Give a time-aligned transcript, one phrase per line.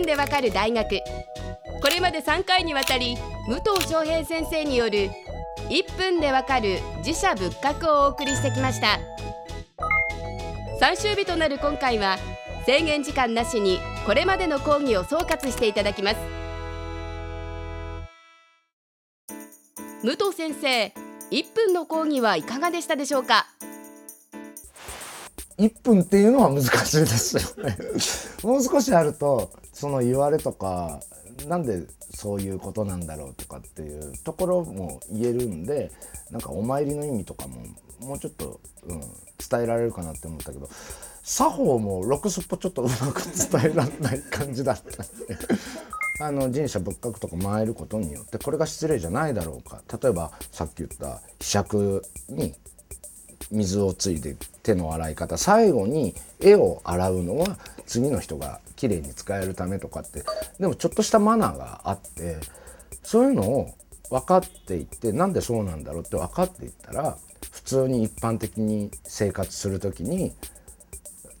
[0.00, 1.00] 分でわかる大学。
[1.82, 3.16] これまで3回にわたり
[3.48, 5.10] 武藤翔平先生による
[5.68, 8.98] 1分でわかる自社仏閣をお送りしてきました。
[10.78, 12.16] 最終日となる今回は
[12.64, 16.16] 制限時間なしにこれまでの講義を総括していただきます。
[20.02, 20.86] 武藤先生
[21.30, 23.46] 1分の講義はいかがでしたでしょうか？
[25.60, 27.76] 1分っていうのは難しいですよね。
[28.42, 31.00] もう少しあるとその言われとか
[31.46, 31.82] なんで
[32.14, 35.90] そういうことなんだろうとかっていうところも言えるんで
[36.30, 37.62] なんかお参りの意味とかも
[38.00, 40.68] もうちょっと、うん、伝えられるかなって思ったけど
[41.22, 45.02] 作法もろくすっぽちょっとうまく伝えられない感じだった。
[45.02, 45.36] んで
[46.22, 49.82] あの神社仏閣とか参ることによってこれが失礼じゃないだろうか。
[50.02, 52.54] 例えばさっき言った柄杓に
[53.50, 60.24] 水をついで手の洗い方最後に絵を洗うのは次の人が綺麗に使えるためとかって
[60.58, 62.36] でもちょっとしたマナーがあって
[63.02, 63.74] そういうのを
[64.10, 67.16] 分かっていってなんでそうなんだろうって分かっていったら
[67.52, 70.32] 普通に一般的に生活する時に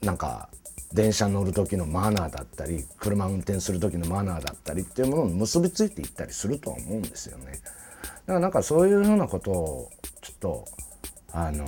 [0.02, 0.48] なんか
[0.92, 7.52] 電車乗る時のマナーだったり車運転する時のマナーだったりっていうものに結びついていったりするとは思うんですよね。
[7.52, 9.90] だからなんかそういうふうなことを
[10.20, 10.64] ちょっと
[11.32, 11.66] あの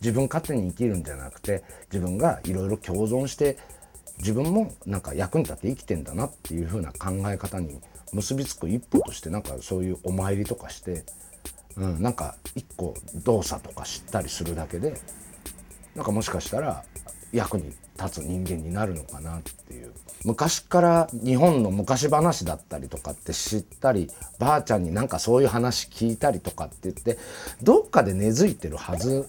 [0.00, 1.62] 自分勝手に生きるんじゃなくて
[1.92, 3.58] 自分がいろいろ共存して
[4.18, 7.80] 自分もなんか役に立って生きてんだなっていう風な考え方に
[8.12, 11.04] 結びつく一歩としてなんかそういうお参りとかして、
[11.76, 14.94] うん、なんか一個動作とか知ったりするだけで
[15.94, 16.84] なんかもしかしたら
[17.32, 19.92] 役に立つ人間になるのかなっていう。
[20.24, 27.16] 昔から日本の昔話だったりとかって知ったりばあちゃんになんかそういう話聞いたりとかって言って
[27.62, 29.26] どっかで根付いてるはず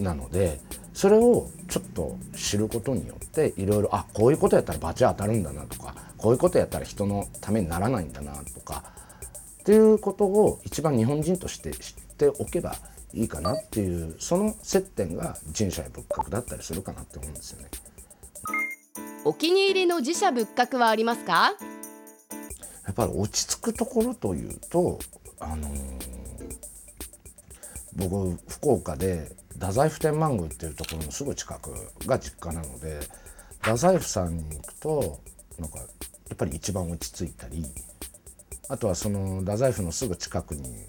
[0.00, 0.60] なので
[0.92, 8.84] それをちょっと知ることによっていろいろあこういうことやったら罰当たるんだなとかこういうことやったら人のためにならないんだなとか
[9.60, 12.76] っていうことを一番日本人として知っておけば
[13.12, 17.68] いいかなっていうその接点が神社や仏閣だったりするかなって思うんですよね。
[19.24, 21.54] お気に入りの自社仏閣はありますか？
[22.84, 24.98] やっぱり落ち着くところというと
[25.40, 25.74] あのー、
[27.94, 31.70] 僕福岡で太宰府天満宮っていうところのすぐ近く
[32.06, 33.00] が実家なので
[33.60, 35.20] 太宰府さんに行くと
[35.58, 35.84] なんかや
[36.34, 37.64] っぱり一番落ち着いたり
[38.68, 40.86] あとはその太宰府のすぐ近くに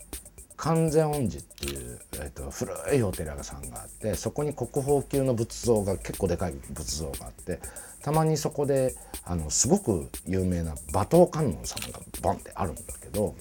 [0.58, 7.60] 完全恩寺っていう、えーと、古いお寺さんがあってそこに国宝級の仏像が結構でかい仏像があって
[8.02, 8.96] たまにそこで
[9.26, 13.36] あのすごく有名な馬頭観音様がボンってあるんだけど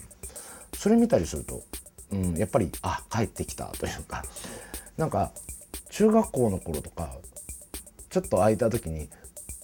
[0.77, 1.63] それ見たりすると、
[2.11, 4.25] うん、やっぱりあ帰ってきたというか
[4.97, 5.33] なんか
[5.91, 7.17] 中学校の頃とか
[8.11, 9.09] ちょっと空いた時に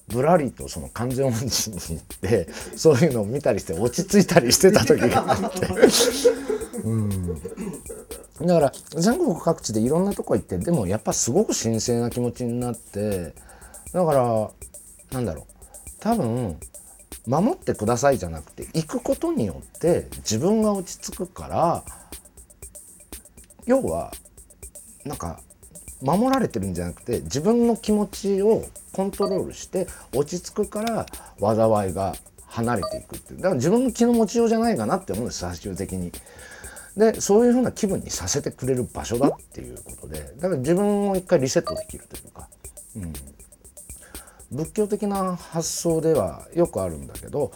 [0.08, 5.68] ぶらりとその完全音痴に行ってそういうのを見たりして落ち着いたりしてた時があって。
[6.82, 7.34] うん。
[8.40, 13.34] だから全国各地でいろんなとこ行ってでもやっぱすごく神聖な気持ちになって
[13.92, 14.50] だから
[15.12, 15.44] なんだろう。
[16.00, 16.58] 多分
[17.26, 21.84] 守ってくださいじゃなくて行くことによって自分が落ち着くから
[23.66, 24.10] 要は
[25.04, 25.40] なんか
[26.02, 31.06] 守られてるんじゃなくて自分の気持ちをコントロールして落ち着くから
[31.38, 32.14] 災いが
[32.46, 33.38] 離れていくっていう。
[33.38, 36.12] だから自分の気の持ちようじゃないかなって思うんです最終的に。
[36.96, 40.34] でそういうふうな気分にさせてくれる場所だっていうことで。
[40.38, 42.48] だから自分を一回リセットできるというか、
[42.96, 43.12] うん、
[44.50, 47.52] 仏教的な発想ではよくあるんだけど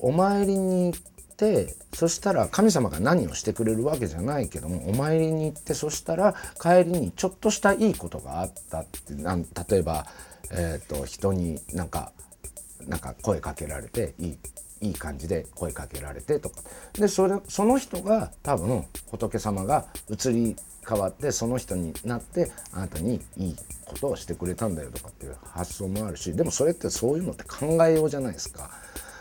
[0.00, 0.96] お参りに行
[1.38, 10.06] ってそしたら神様が何をしてくれるわけじゃないけどもお参りに行ってそしたら帰りにちょっとしたいいことがあったってなん例えば、
[10.50, 12.12] えーと、人になんか
[12.88, 14.38] なんか声かけられていい
[14.80, 16.60] いい感じで声かけられてとか
[16.94, 20.56] でそれその人が多分仏様が移り
[20.88, 28.70] 変わってその人になってあなたにいいことをしてくれたんだよとかっていう発想もあるしでもそれってそういうのって考えようじゃないですか。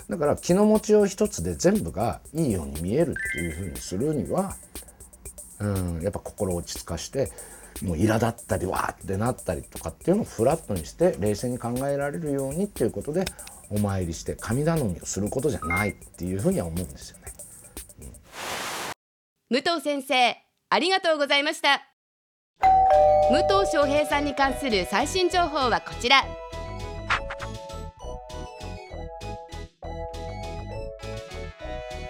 [0.09, 4.55] だから気の持ちよう一つで全部がいいように見えるっていうふうにするには
[5.59, 7.31] うんやっぱ心を落ち着かして
[7.83, 13.25] もう苛立ったりわーってなったりとかっていうのをフラットにして冷静に考えられるようにっていうことで
[13.69, 17.25] お参りして神頼みをすることじゃないっていうふうには思うんですよね。
[19.49, 20.37] 武藤先生
[20.69, 21.83] ありがとうございました。
[23.29, 26.23] 武藤翔平さんに関する最新情報はこちら。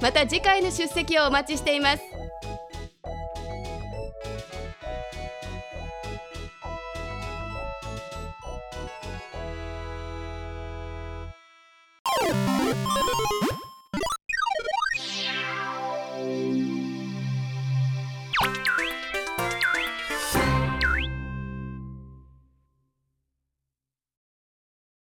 [0.01, 2.16] また次回の出席をお待ちしています。